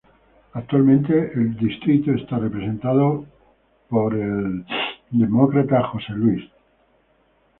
[0.53, 3.23] Actualmente el distrito está representado
[3.87, 4.65] por el
[5.11, 6.49] Demócrata John Lewis.